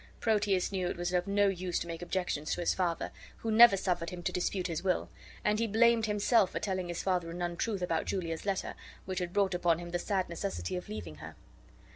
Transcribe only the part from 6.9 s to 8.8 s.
father an untruth about Julia's letter,